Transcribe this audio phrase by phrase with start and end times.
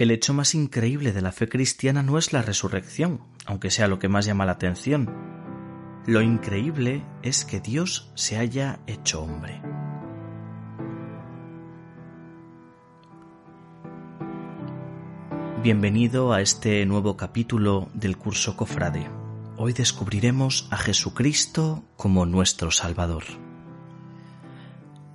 [0.00, 3.98] El hecho más increíble de la fe cristiana no es la resurrección, aunque sea lo
[3.98, 5.10] que más llama la atención.
[6.06, 9.60] Lo increíble es que Dios se haya hecho hombre.
[15.62, 19.06] Bienvenido a este nuevo capítulo del curso Cofrade.
[19.58, 23.24] Hoy descubriremos a Jesucristo como nuestro Salvador.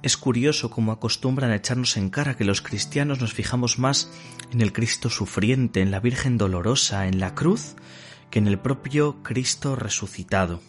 [0.05, 4.11] Es curioso cómo acostumbran a echarnos en cara que los cristianos nos fijamos más
[4.51, 7.73] en el Cristo sufriente, en la Virgen dolorosa, en la cruz,
[8.29, 10.61] que en el propio Cristo resucitado.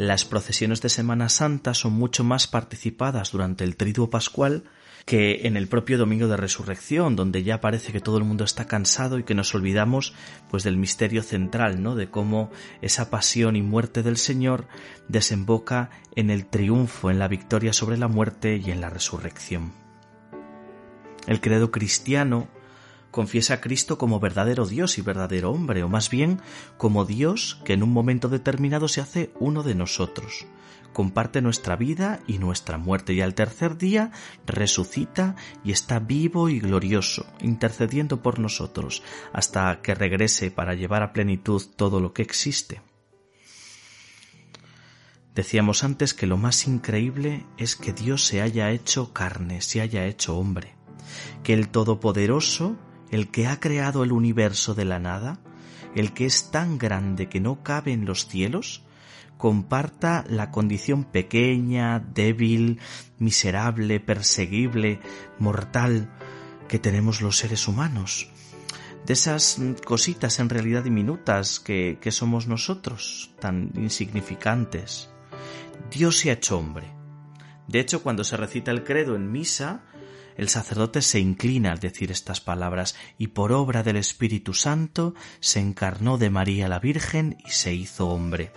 [0.00, 4.64] Las procesiones de Semana Santa son mucho más participadas durante el triduo pascual
[5.04, 8.66] que en el propio domingo de resurrección, donde ya parece que todo el mundo está
[8.66, 10.14] cansado y que nos olvidamos
[10.50, 11.96] pues del misterio central, ¿no?
[11.96, 12.50] de cómo
[12.80, 14.68] esa pasión y muerte del Señor
[15.08, 19.74] desemboca en el triunfo, en la victoria sobre la muerte y en la resurrección.
[21.26, 22.48] El credo cristiano
[23.10, 26.40] confiesa a Cristo como verdadero Dios y verdadero hombre, o más bien
[26.76, 30.46] como Dios que en un momento determinado se hace uno de nosotros,
[30.92, 34.10] comparte nuestra vida y nuestra muerte y al tercer día
[34.46, 39.02] resucita y está vivo y glorioso, intercediendo por nosotros
[39.32, 42.82] hasta que regrese para llevar a plenitud todo lo que existe.
[45.34, 50.06] Decíamos antes que lo más increíble es que Dios se haya hecho carne, se haya
[50.06, 50.74] hecho hombre,
[51.44, 52.76] que el Todopoderoso,
[53.10, 55.40] el que ha creado el universo de la nada,
[55.94, 58.84] el que es tan grande que no cabe en los cielos,
[59.36, 62.78] comparta la condición pequeña, débil,
[63.18, 65.00] miserable, perseguible,
[65.38, 66.10] mortal
[66.68, 68.30] que tenemos los seres humanos.
[69.06, 75.10] De esas cositas en realidad diminutas que, somos nosotros, tan insignificantes.
[75.90, 76.92] Dios se ha hecho hombre.
[77.66, 79.82] De hecho, cuando se recita el credo en misa,
[80.36, 85.60] el sacerdote se inclina al decir estas palabras y por obra del Espíritu Santo se
[85.60, 88.52] encarnó de María la Virgen y se hizo hombre.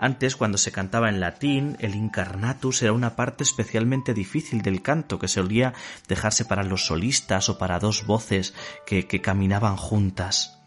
[0.00, 5.18] Antes, cuando se cantaba en latín, el incarnatus era una parte especialmente difícil del canto
[5.18, 5.74] que solía
[6.06, 8.54] dejarse para los solistas o para dos voces
[8.86, 10.60] que, que caminaban juntas.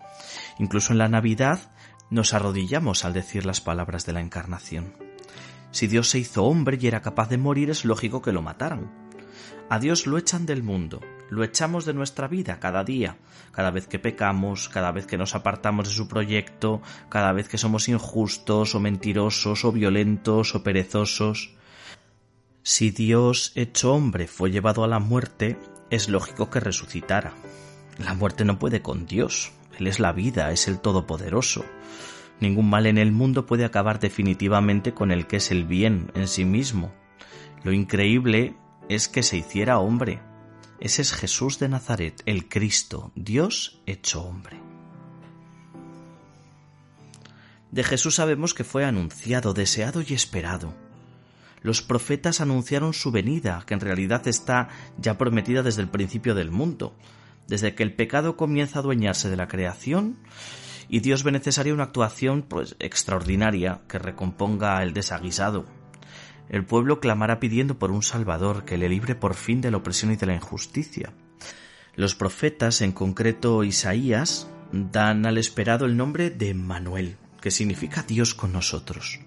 [0.59, 1.71] Incluso en la Navidad
[2.09, 4.93] nos arrodillamos al decir las palabras de la encarnación.
[5.71, 8.91] Si Dios se hizo hombre y era capaz de morir, es lógico que lo mataran.
[9.71, 10.99] A Dios lo echan del mundo,
[11.29, 13.15] lo echamos de nuestra vida cada día,
[13.53, 17.57] cada vez que pecamos, cada vez que nos apartamos de su proyecto, cada vez que
[17.57, 21.55] somos injustos o mentirosos o violentos o perezosos.
[22.63, 25.57] Si Dios hecho hombre fue llevado a la muerte,
[25.89, 27.31] es lógico que resucitara.
[27.97, 31.63] La muerte no puede con Dios, Él es la vida, es el Todopoderoso.
[32.41, 36.27] Ningún mal en el mundo puede acabar definitivamente con el que es el bien en
[36.27, 36.91] sí mismo.
[37.63, 38.57] Lo increíble
[38.89, 40.21] es que se hiciera hombre,
[40.79, 44.59] ese es Jesús de Nazaret, el Cristo, Dios hecho hombre.
[47.71, 50.73] De Jesús sabemos que fue anunciado, deseado y esperado.
[51.61, 56.49] Los profetas anunciaron su venida, que en realidad está ya prometida desde el principio del
[56.49, 56.95] mundo,
[57.47, 60.17] desde que el pecado comienza a adueñarse de la creación
[60.89, 65.65] y Dios ve necesaria una actuación pues extraordinaria que recomponga el desaguisado,
[66.51, 70.11] el pueblo clamará pidiendo por un Salvador que le libre por fin de la opresión
[70.11, 71.13] y de la injusticia.
[71.95, 78.35] Los profetas, en concreto Isaías, dan al esperado el nombre de Manuel, que significa Dios
[78.35, 79.21] con nosotros.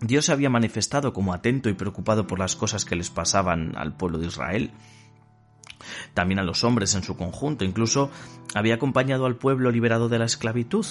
[0.00, 3.96] Dios se había manifestado como atento y preocupado por las cosas que les pasaban al
[3.96, 4.72] pueblo de Israel,
[6.14, 8.10] también a los hombres en su conjunto, incluso
[8.56, 10.84] había acompañado al pueblo liberado de la esclavitud,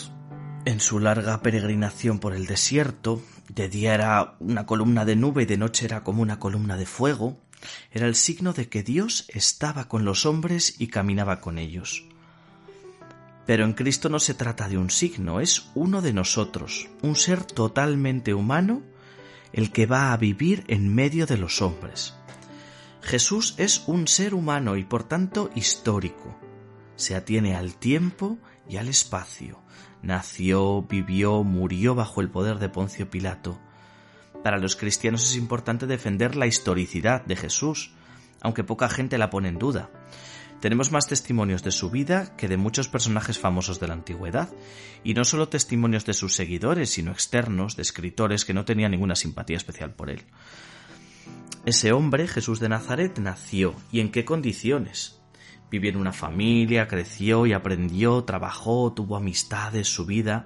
[0.65, 5.45] en su larga peregrinación por el desierto, de día era una columna de nube y
[5.45, 7.39] de noche era como una columna de fuego,
[7.91, 12.05] era el signo de que Dios estaba con los hombres y caminaba con ellos.
[13.45, 17.43] Pero en Cristo no se trata de un signo, es uno de nosotros, un ser
[17.43, 18.81] totalmente humano,
[19.51, 22.15] el que va a vivir en medio de los hombres.
[23.01, 26.37] Jesús es un ser humano y por tanto histórico.
[26.95, 28.37] Se atiene al tiempo
[28.69, 29.59] y al espacio,
[30.03, 33.59] nació, vivió, murió bajo el poder de Poncio Pilato.
[34.43, 37.93] Para los cristianos es importante defender la historicidad de Jesús,
[38.41, 39.89] aunque poca gente la pone en duda.
[40.59, 44.49] Tenemos más testimonios de su vida que de muchos personajes famosos de la antigüedad,
[45.03, 49.15] y no solo testimonios de sus seguidores, sino externos, de escritores que no tenían ninguna
[49.15, 50.25] simpatía especial por él.
[51.65, 55.22] Ese hombre, Jesús de Nazaret, nació, ¿y en qué condiciones?
[55.69, 60.45] Vivió en una familia, creció y aprendió, trabajó, tuvo amistades, su vida,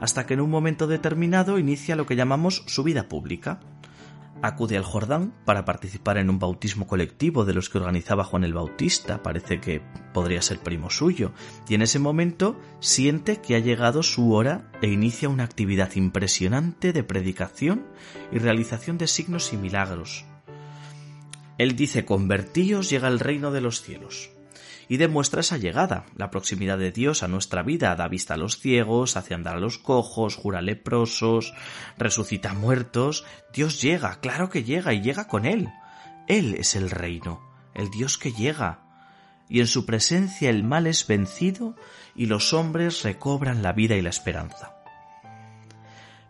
[0.00, 3.60] hasta que en un momento determinado inicia lo que llamamos su vida pública.
[4.42, 8.52] acude al Jordán para participar en un bautismo colectivo de los que organizaba Juan el
[8.52, 9.80] Bautista, parece que
[10.12, 11.32] podría ser primo suyo,
[11.68, 16.92] y en ese momento siente que ha llegado su hora e inicia una actividad impresionante
[16.92, 17.86] de predicación
[18.32, 20.26] y realización de signos y milagros.
[21.56, 24.33] Él dice, convertíos llega el reino de los cielos
[24.88, 28.58] y demuestra esa llegada, la proximidad de Dios a nuestra vida, da vista a los
[28.58, 31.54] ciegos, hace andar a los cojos, jura leprosos,
[31.98, 33.24] resucita muertos.
[33.52, 35.70] Dios llega, claro que llega y llega con Él.
[36.26, 37.40] Él es el reino,
[37.74, 38.80] el Dios que llega.
[39.48, 41.76] Y en su presencia el mal es vencido
[42.14, 44.74] y los hombres recobran la vida y la esperanza.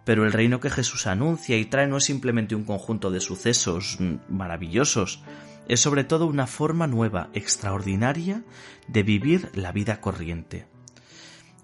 [0.05, 3.99] Pero el reino que Jesús anuncia y trae no es simplemente un conjunto de sucesos
[4.29, 5.23] maravillosos,
[5.69, 8.43] es sobre todo una forma nueva, extraordinaria,
[8.87, 10.67] de vivir la vida corriente.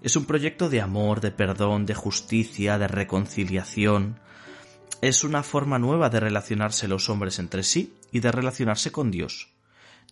[0.01, 4.19] Es un proyecto de amor, de perdón, de justicia, de reconciliación.
[5.01, 9.49] Es una forma nueva de relacionarse los hombres entre sí y de relacionarse con Dios.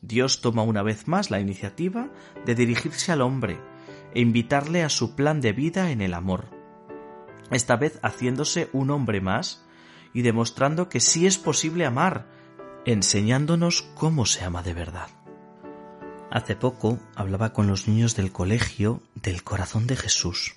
[0.02, 2.10] Dios toma una vez más la iniciativa
[2.46, 3.60] de dirigirse al hombre
[4.14, 6.46] e invitarle a su plan de vida en el amor.
[7.52, 9.66] Esta vez haciéndose un hombre más
[10.14, 12.28] y demostrando que sí es posible amar
[12.92, 15.10] enseñándonos cómo se ama de verdad.
[16.32, 20.56] Hace poco hablaba con los niños del colegio del corazón de Jesús.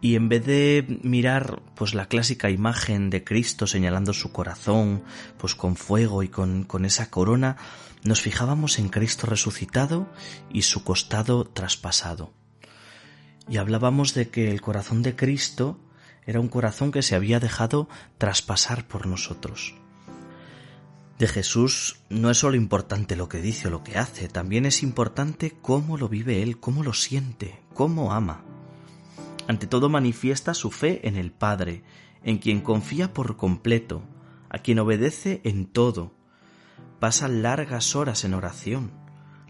[0.00, 5.04] Y en vez de mirar pues la clásica imagen de Cristo señalando su corazón,
[5.38, 7.56] pues con fuego y con, con esa corona,
[8.02, 10.08] nos fijábamos en Cristo resucitado
[10.52, 12.32] y su costado traspasado.
[13.48, 15.78] Y hablábamos de que el corazón de Cristo
[16.26, 17.88] era un corazón que se había dejado
[18.18, 19.79] traspasar por nosotros
[21.20, 24.82] de Jesús no es solo importante lo que dice o lo que hace, también es
[24.82, 28.42] importante cómo lo vive Él, cómo lo siente, cómo ama.
[29.46, 31.82] Ante todo manifiesta su fe en el Padre,
[32.24, 34.02] en quien confía por completo,
[34.48, 36.14] a quien obedece en todo.
[37.00, 38.90] Pasa largas horas en oración.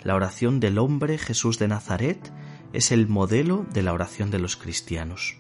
[0.02, 2.32] La oración del hombre Jesús de Nazaret
[2.72, 5.39] es el modelo de la oración de los cristianos.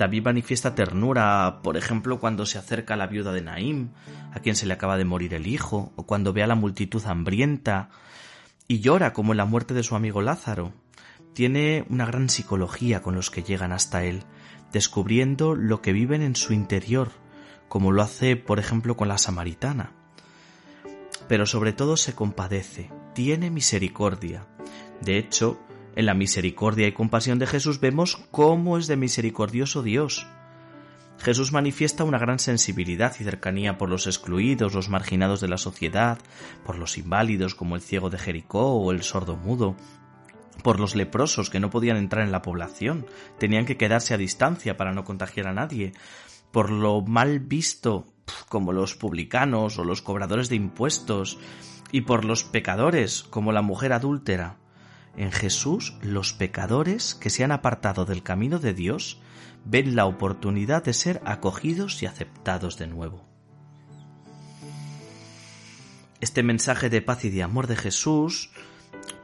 [0.00, 3.90] También manifiesta ternura, por ejemplo, cuando se acerca a la viuda de Naim,
[4.32, 7.04] a quien se le acaba de morir el hijo, o cuando ve a la multitud
[7.04, 7.90] hambrienta
[8.66, 10.72] y llora como en la muerte de su amigo Lázaro.
[11.34, 14.22] Tiene una gran psicología con los que llegan hasta él,
[14.72, 17.10] descubriendo lo que viven en su interior,
[17.68, 19.92] como lo hace, por ejemplo, con la samaritana.
[21.28, 24.46] Pero sobre todo se compadece, tiene misericordia.
[25.02, 25.60] De hecho,
[25.96, 30.26] en la misericordia y compasión de Jesús vemos cómo es de misericordioso Dios.
[31.18, 36.18] Jesús manifiesta una gran sensibilidad y cercanía por los excluidos, los marginados de la sociedad,
[36.64, 39.76] por los inválidos como el ciego de Jericó o el sordo mudo,
[40.62, 43.06] por los leprosos que no podían entrar en la población,
[43.38, 45.92] tenían que quedarse a distancia para no contagiar a nadie,
[46.52, 48.06] por lo mal visto
[48.48, 51.38] como los publicanos o los cobradores de impuestos,
[51.92, 54.59] y por los pecadores como la mujer adúltera.
[55.16, 59.20] En Jesús los pecadores que se han apartado del camino de Dios
[59.64, 63.28] ven la oportunidad de ser acogidos y aceptados de nuevo.
[66.20, 68.50] Este mensaje de paz y de amor de Jesús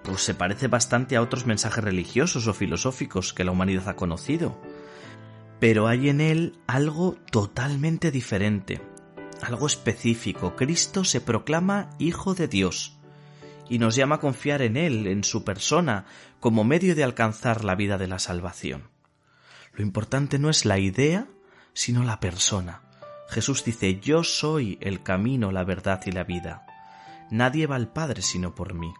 [0.03, 4.61] pues se parece bastante a otros mensajes religiosos o filosóficos que la humanidad ha conocido,
[5.59, 8.81] pero hay en él algo totalmente diferente,
[9.43, 10.55] algo específico.
[10.55, 12.96] Cristo se proclama Hijo de Dios,
[13.69, 16.07] y nos llama a confiar en Él, en su persona,
[16.41, 18.91] como medio de alcanzar la vida de la salvación.
[19.73, 21.29] Lo importante no es la idea,
[21.73, 22.83] sino la persona.
[23.29, 26.67] Jesús dice, yo soy el camino, la verdad y la vida.
[27.31, 28.93] Nadie va al Padre sino por mí.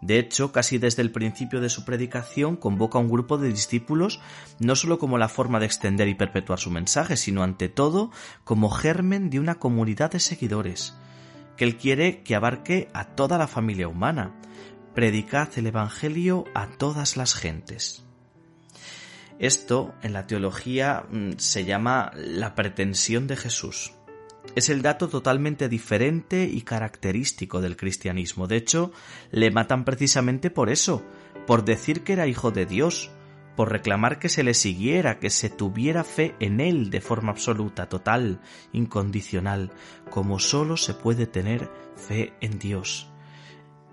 [0.00, 4.20] De hecho, casi desde el principio de su predicación convoca a un grupo de discípulos
[4.60, 8.12] no sólo como la forma de extender y perpetuar su mensaje, sino ante todo
[8.44, 10.96] como germen de una comunidad de seguidores,
[11.58, 14.34] que Él quiere que abarque a toda la familia humana.
[14.94, 18.06] Predicad el Evangelio a todas las gentes.
[19.38, 23.92] Esto en la teología mm, se llama la pretensión de Jesús.
[24.54, 28.46] Es el dato totalmente diferente y característico del cristianismo.
[28.46, 28.92] De hecho,
[29.30, 31.04] le matan precisamente por eso,
[31.46, 33.10] por decir que era hijo de Dios,
[33.58, 37.88] por reclamar que se le siguiera, que se tuviera fe en él de forma absoluta,
[37.88, 38.40] total,
[38.72, 39.72] incondicional,
[40.10, 43.08] como sólo se puede tener fe en Dios.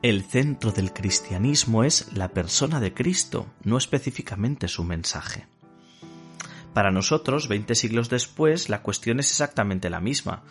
[0.03, 5.48] El centro del cristianismo es la persona de Cristo, no específicamente su mensaje.
[6.75, 10.43] Para nosotros, veinte siglos después, la cuestión es exactamente la misma.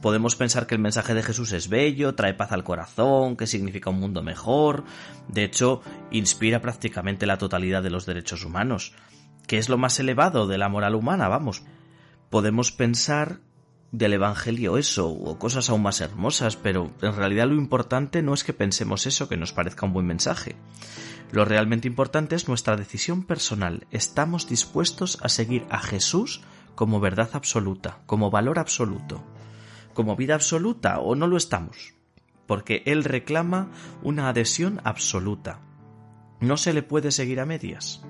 [0.00, 3.90] Podemos pensar que el mensaje de Jesús es bello, trae paz al corazón, que significa
[3.90, 4.84] un mundo mejor,
[5.26, 8.92] de hecho, inspira prácticamente la totalidad de los derechos humanos,
[9.48, 11.64] que es lo más elevado de la moral humana, vamos.
[12.30, 13.40] Podemos pensar
[13.90, 18.44] del Evangelio eso, o cosas aún más hermosas, pero en realidad lo importante no es
[18.44, 20.54] que pensemos eso, que nos parezca un buen mensaje.
[21.32, 23.86] Lo realmente importante es nuestra decisión personal.
[23.90, 26.42] ¿Estamos dispuestos a seguir a Jesús
[26.74, 29.24] como verdad absoluta, como valor absoluto,
[29.98, 31.92] como vida absoluta o no lo estamos?
[32.46, 35.58] Porque Él reclama una adhesión absoluta.
[36.38, 38.00] No se le puede seguir a medias.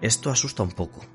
[0.00, 1.06] Esto asusta un poco.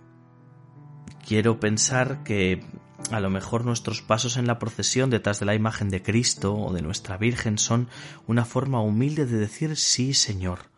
[1.27, 2.63] Quiero pensar que
[3.11, 6.71] a lo mejor nuestros pasos en la procesión detrás de la imagen de Cristo o
[6.71, 7.89] de nuestra Virgen son
[8.27, 10.71] una forma humilde de decir sí, Señor,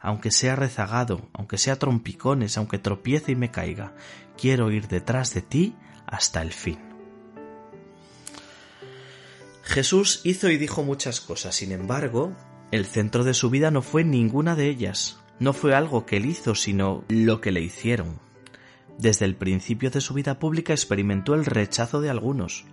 [0.00, 3.92] aunque sea rezagado, aunque sea trompicones, aunque tropiece y me caiga,
[4.38, 6.91] quiero ir detrás de ti hasta el fin.
[9.72, 12.36] Jesús hizo y dijo muchas cosas, sin embargo,
[12.72, 16.26] el centro de su vida no fue ninguna de ellas, no fue algo que él
[16.26, 18.20] hizo, sino lo que le hicieron.
[18.98, 22.66] Desde el principio de su vida pública experimentó el rechazo de algunos,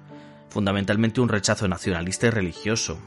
[0.49, 2.99] fundamentalmente un rechazo nacionalista y religioso.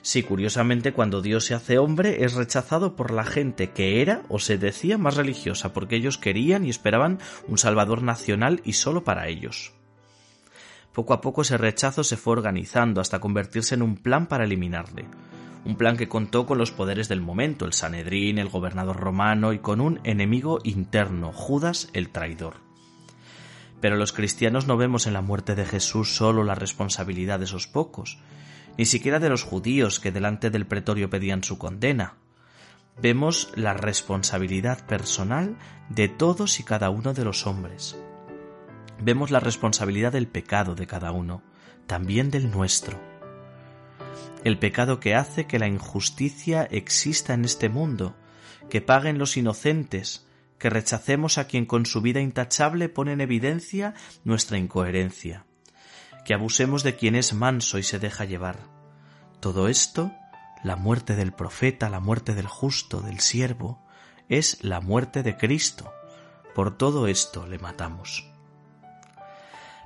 [0.00, 4.38] Sí, curiosamente, cuando Dios se hace hombre es rechazado por la gente que era o
[4.38, 9.26] se decía más religiosa, porque ellos querían y esperaban un Salvador nacional y solo para
[9.26, 9.72] ellos.
[10.98, 15.06] Poco a poco ese rechazo se fue organizando hasta convertirse en un plan para eliminarle
[15.64, 19.60] un plan que contó con los poderes del momento, el Sanedrín, el gobernador romano y
[19.60, 22.54] con un enemigo interno, Judas el traidor.
[23.80, 27.68] Pero los cristianos no vemos en la muerte de Jesús solo la responsabilidad de esos
[27.68, 28.18] pocos,
[28.76, 32.14] ni siquiera de los judíos que delante del pretorio pedían su condena.
[33.00, 35.58] Vemos la responsabilidad personal
[35.90, 37.96] de todos y cada uno de los hombres.
[39.00, 41.42] Vemos la responsabilidad del pecado de cada uno,
[41.86, 42.98] también del nuestro
[44.44, 48.16] el pecado que hace que la injusticia exista en este mundo,
[48.70, 50.26] que paguen los inocentes,
[50.58, 55.44] que rechacemos a quien con su vida intachable pone en evidencia nuestra incoherencia,
[56.24, 58.58] que abusemos de quien es manso y se deja llevar.
[59.40, 60.12] Todo esto,
[60.64, 63.84] la muerte del profeta, la muerte del justo, del siervo,
[64.28, 65.92] es la muerte de Cristo.
[66.54, 68.27] Por todo esto le matamos.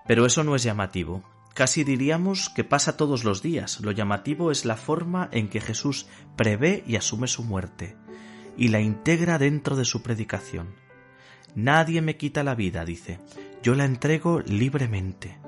[0.07, 1.23] Pero eso no es llamativo.
[1.55, 3.81] Casi diríamos que pasa todos los días.
[3.81, 6.07] Lo llamativo es la forma en que Jesús
[6.37, 7.97] prevé y asume su muerte,
[8.57, 10.75] y la integra dentro de su predicación.
[11.55, 13.21] Nadie me quita la vida, dice,
[13.63, 15.39] yo la entrego libremente.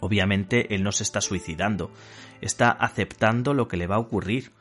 [0.00, 1.92] Obviamente él no se está suicidando,
[2.40, 4.52] está aceptando lo que le va a ocurrir,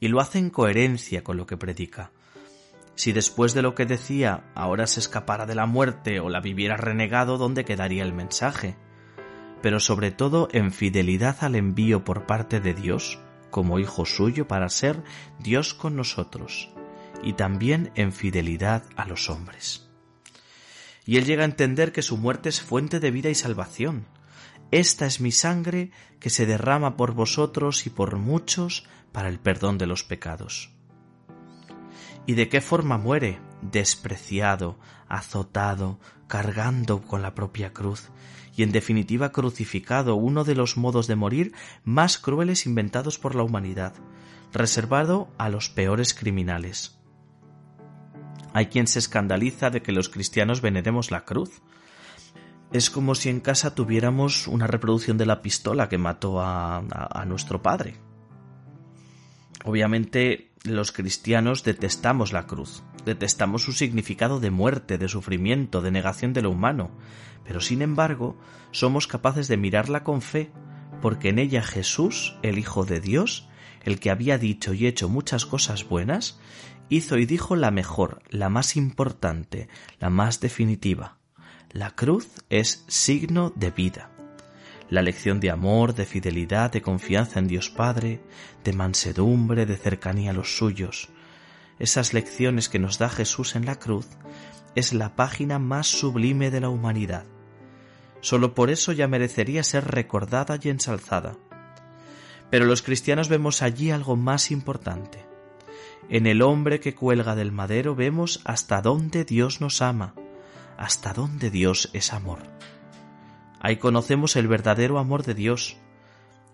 [0.00, 2.10] y lo hace en coherencia con lo que predica.
[2.98, 6.76] Si después de lo que decía ahora se escapara de la muerte o la viviera
[6.76, 8.76] renegado, ¿dónde quedaría el mensaje?
[9.62, 13.18] pero sobre todo en fidelidad al envío por parte de Dios,
[13.50, 15.02] como Hijo suyo, para ser
[15.38, 16.70] Dios con nosotros,
[17.22, 19.88] y también en fidelidad a los hombres.
[21.04, 24.06] Y él llega a entender que su muerte es fuente de vida y salvación.
[24.70, 25.90] Esta es mi sangre
[26.20, 30.77] que se derrama por vosotros y por muchos para el perdón de los pecados.
[32.28, 33.40] ¿Y de qué forma muere?
[33.62, 38.10] Despreciado, azotado, cargando con la propia cruz,
[38.54, 41.54] y en definitiva crucificado, uno de los modos de morir
[41.84, 43.94] más crueles inventados por la humanidad,
[44.52, 47.00] reservado a los peores criminales.
[48.52, 51.62] Hay quien se escandaliza de que los cristianos veneremos la cruz.
[52.72, 57.62] Es como si en casa tuviéramos una reproducción de la pistola que mató a, nuestro
[57.62, 57.96] padre.
[59.64, 66.32] Obviamente los cristianos detestamos la cruz, detestamos su significado de muerte, de sufrimiento, de negación
[66.32, 66.90] de lo humano,
[67.44, 68.38] pero sin embargo
[68.70, 70.50] somos capaces de mirarla con fe,
[71.00, 73.48] porque en ella Jesús, el Hijo de Dios,
[73.82, 76.40] el que había dicho y hecho muchas cosas buenas,
[76.88, 81.18] hizo y dijo la mejor, la más importante, la más definitiva.
[81.70, 84.17] La cruz es signo de vida.
[84.90, 88.20] La lección de amor, de fidelidad, de confianza en Dios Padre,
[88.64, 91.08] de mansedumbre, de cercanía a los suyos.
[91.78, 94.06] Esas lecciones que nos da Jesús en la cruz
[94.74, 97.24] es la página más sublime de la humanidad
[98.20, 101.36] Solo por eso ya merecería ser recordada y ensalzada.
[102.50, 105.24] Pero los cristianos vemos allí algo más importante.
[106.08, 110.14] En el hombre que cuelga del madero vemos hasta dónde Dios nos ama,
[110.76, 112.38] hasta dónde Dios es amor.
[113.60, 115.76] Ahí conocemos el verdadero amor de Dios.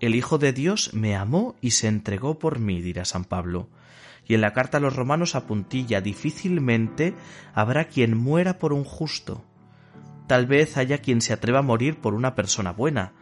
[0.01, 3.69] El Hijo de Dios me amó y se entregó por mí, dirá San Pablo.
[4.27, 7.15] Y en la carta a los romanos apuntilla difícilmente
[7.55, 9.45] habrá quien muera por un justo
[10.27, 13.13] Tal vez haya quien se atreva a morir por una persona buena,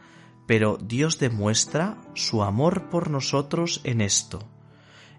[0.47, 4.49] pero Dios demuestra su amor por nosotros en esto,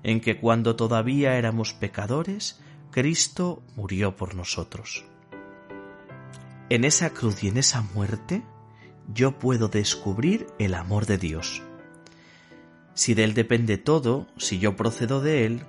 [0.02, 5.06] en que cuando todavía éramos pecadores, Cristo murió por nosotros.
[6.70, 8.44] En esa cruz y en esa muerte
[9.12, 11.62] yo puedo descubrir el amor de Dios.
[12.94, 15.66] Si de Él depende todo, si yo procedo de Él,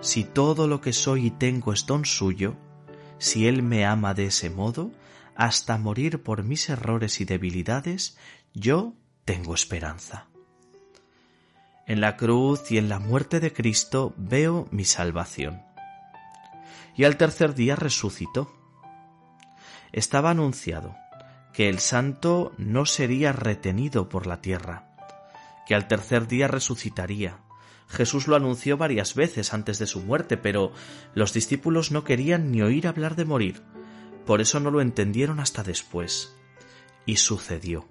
[0.00, 2.56] si todo lo que soy y tengo es don suyo,
[3.18, 4.92] si Él me ama de ese modo,
[5.34, 8.18] hasta morir por mis errores y debilidades,
[8.54, 10.26] yo tengo esperanza.
[11.86, 15.62] En la cruz y en la muerte de Cristo veo mi salvación.
[16.96, 18.52] Y al tercer día resucitó.
[19.92, 20.96] Estaba anunciado
[21.56, 24.94] que el santo no sería retenido por la tierra,
[25.66, 27.38] que al tercer día resucitaría.
[27.88, 30.72] Jesús lo anunció varias veces antes de su muerte, pero
[31.14, 33.62] los discípulos no querían ni oír hablar de morir,
[34.26, 36.36] por eso no lo entendieron hasta después.
[37.06, 37.88] Y sucedió.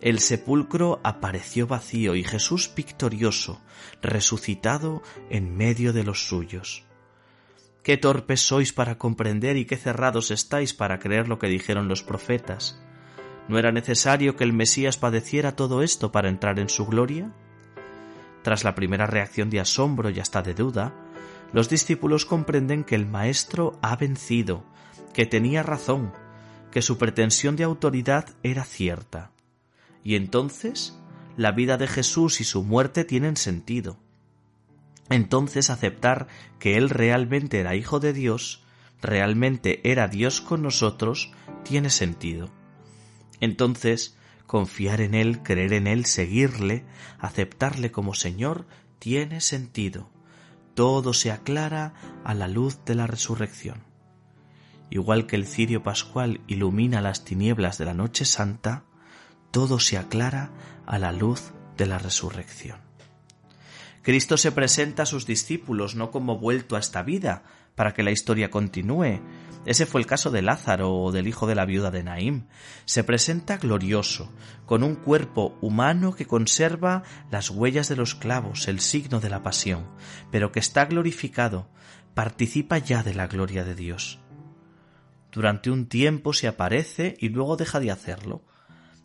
[0.00, 3.62] El sepulcro apareció vacío y Jesús victorioso,
[4.02, 5.00] resucitado
[5.30, 6.82] en medio de los suyos.
[7.84, 12.02] Qué torpes sois para comprender y qué cerrados estáis para creer lo que dijeron los
[12.02, 12.80] profetas.
[13.46, 17.30] ¿No era necesario que el Mesías padeciera todo esto para entrar en su gloria?
[18.42, 20.94] Tras la primera reacción de asombro y hasta de duda,
[21.52, 24.64] los discípulos comprenden que el Maestro ha vencido,
[25.12, 26.14] que tenía razón,
[26.70, 29.30] que su pretensión de autoridad era cierta.
[30.02, 30.98] Y entonces
[31.36, 33.98] la vida de Jesús y su muerte tienen sentido
[35.10, 38.62] entonces aceptar que Él realmente era Hijo de Dios,
[39.02, 41.32] realmente era Dios con nosotros,
[41.62, 42.50] tiene sentido.
[43.40, 46.84] Entonces, confiar en Él, creer en Él, seguirle,
[47.18, 48.66] aceptarle como Señor,
[48.98, 50.10] tiene sentido.
[50.74, 51.94] Todo se aclara
[52.24, 53.84] a la luz de la resurrección.
[54.90, 58.84] Igual que el cirio pascual ilumina las tinieblas de la noche santa,
[59.50, 60.50] todo se aclara
[60.86, 62.78] a la luz de la resurrección.
[64.04, 67.42] Cristo se presenta a sus discípulos no como vuelto a esta vida,
[67.74, 69.22] para que la historia continúe.
[69.64, 72.44] Ese fue el caso de Lázaro o del hijo de la viuda de Naim.
[72.84, 74.30] Se presenta glorioso,
[74.66, 79.42] con un cuerpo humano que conserva las huellas de los clavos, el signo de la
[79.42, 79.88] pasión,
[80.30, 81.70] pero que está glorificado,
[82.12, 84.20] participa ya de la gloria de Dios.
[85.32, 88.44] Durante un tiempo se aparece y luego deja de hacerlo.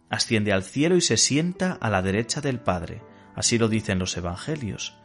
[0.10, 3.02] Asciende al cielo y se sienta a la derecha del Padre
[3.36, 4.96] Así lo dicen los Evangelios.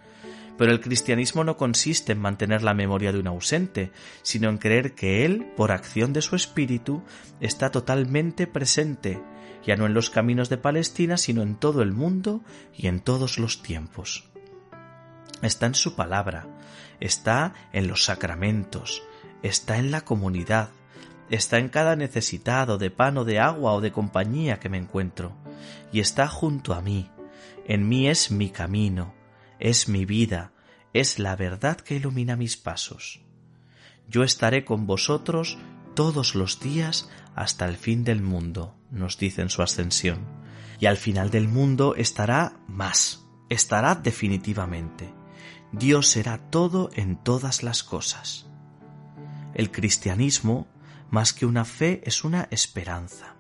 [0.57, 3.91] Pero el cristianismo no consiste en mantener la memoria de un ausente,
[4.23, 7.03] sino en creer que Él, por acción de su espíritu,
[7.41, 9.21] está totalmente presente,
[9.67, 12.43] ya no en los caminos de Palestina, sino en todo el mundo
[12.77, 14.31] y en todos los tiempos.
[15.43, 16.47] Está en su palabra,
[17.01, 19.03] está en los sacramentos,
[19.43, 20.71] está en la comunidad,
[21.31, 25.33] está en cada necesitado de pan o de agua o de compañía que me encuentro,
[25.93, 27.11] y está junto a mí,
[27.67, 29.15] en mí es mi camino,
[29.59, 30.53] es mi vida,
[30.93, 33.21] es la verdad que ilumina mis pasos.
[34.09, 35.59] Yo estaré con vosotros
[35.95, 40.27] todos los días hasta el fin del mundo, nos dice en su ascensión.
[40.81, 45.13] Y al final del mundo estará más, estará definitivamente.
[45.73, 48.47] Dios será todo en todas las cosas.
[49.55, 50.69] El cristianismo,
[51.11, 53.34] más que una fe, es una esperanza.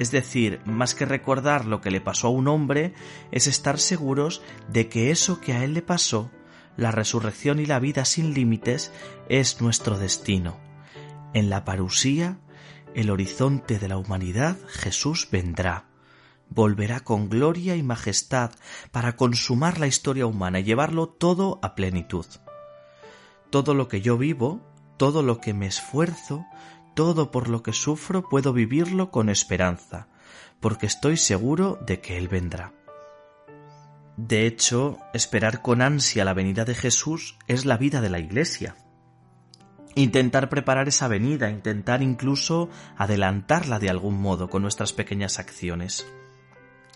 [0.00, 2.94] Es decir, más que recordar lo que le pasó a un hombre,
[3.32, 6.30] es estar seguros de que eso que a él le pasó,
[6.78, 8.94] la resurrección y la vida sin límites,
[9.28, 10.58] es nuestro destino.
[11.34, 12.38] En la parusía,
[12.94, 15.90] el horizonte de la humanidad, Jesús vendrá.
[16.48, 18.52] Volverá con gloria y majestad
[18.92, 22.24] para consumar la historia humana y llevarlo todo a plenitud.
[23.50, 24.62] Todo lo que yo vivo,
[24.96, 26.46] todo lo que me esfuerzo,
[27.00, 30.08] todo por lo que sufro puedo vivirlo con esperanza,
[30.60, 32.74] porque estoy seguro de que Él vendrá.
[34.18, 38.76] De hecho, esperar con ansia la venida de Jesús es la vida de la Iglesia.
[39.94, 46.06] Intentar preparar esa venida, intentar incluso adelantarla de algún modo con nuestras pequeñas acciones.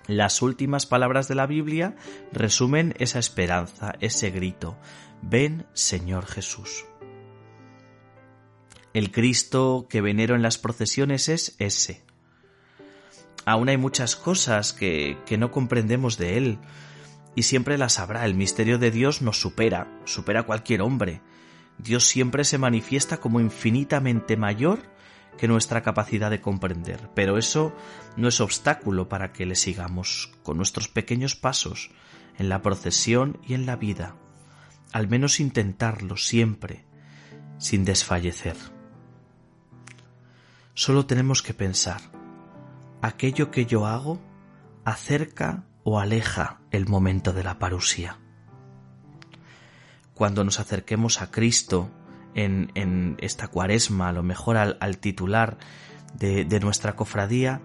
[0.06, 1.96] Las últimas palabras de la Biblia
[2.30, 4.76] resumen esa esperanza, ese grito,
[5.22, 6.84] Ven Señor Jesús.
[8.94, 12.04] El Cristo que venero en las procesiones es ese.
[13.44, 16.58] Aún hay muchas cosas que, que no comprendemos de Él,
[17.34, 18.24] y siempre las habrá.
[18.24, 21.20] El misterio de Dios nos supera, supera cualquier hombre.
[21.78, 24.80] Dios siempre se manifiesta como infinitamente mayor
[25.36, 27.74] que nuestra capacidad de comprender, pero eso
[28.16, 31.90] no es obstáculo para que le sigamos con nuestros pequeños pasos
[32.38, 34.14] en la procesión y en la vida,
[34.92, 36.84] al menos intentarlo siempre,
[37.58, 38.73] sin desfallecer.
[40.76, 42.00] Solo tenemos que pensar,
[43.00, 44.20] ¿aquello que yo hago
[44.84, 48.18] acerca o aleja el momento de la parusía?
[50.14, 51.92] Cuando nos acerquemos a Cristo
[52.34, 55.58] en, esta cuaresma, a lo mejor al, al titular
[56.18, 57.62] de, nuestra cofradía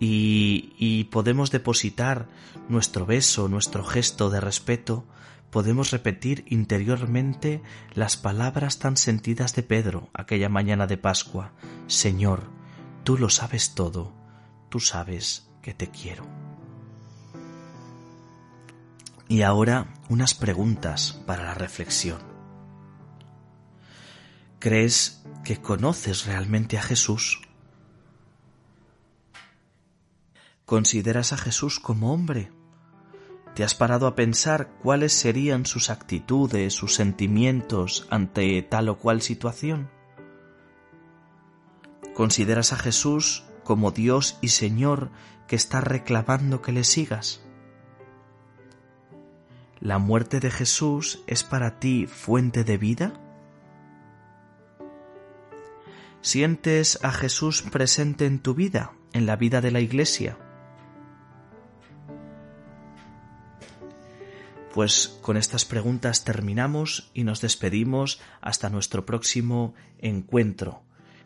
[0.00, 2.28] y podemos depositar
[2.70, 5.04] nuestro beso, nuestro gesto de respeto,
[5.50, 7.62] podemos repetir interiormente
[7.94, 11.52] las palabras tan sentidas de Pedro aquella mañana de Pascua.
[11.86, 12.50] Señor,
[13.04, 14.12] tú lo sabes todo,
[14.68, 16.26] tú sabes que te quiero.
[19.28, 22.18] Y ahora unas preguntas para la reflexión.
[24.58, 27.40] ¿Crees que conoces realmente a Jesús?
[30.64, 32.50] ¿Consideras a Jesús como hombre?
[33.58, 39.20] ¿Te has parado a pensar cuáles serían sus actitudes, sus sentimientos ante tal o cual
[39.20, 39.90] situación?
[42.14, 45.10] ¿Consideras a Jesús como Dios y Señor
[45.48, 47.42] que está reclamando que le sigas?
[49.80, 53.20] ¿La muerte de Jesús es para ti fuente de vida?
[56.20, 60.38] ¿Sientes a Jesús presente en tu vida, en la vida de la Iglesia?
[64.78, 70.84] Pues con estas preguntas terminamos y nos despedimos hasta nuestro próximo encuentro,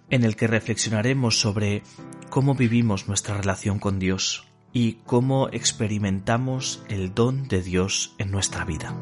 [0.08, 1.82] en el que reflexionaremos sobre
[2.30, 8.64] cómo vivimos nuestra relación con Dios y cómo experimentamos el don de Dios en nuestra
[8.64, 8.96] vida.